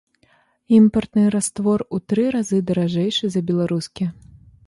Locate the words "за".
3.35-3.41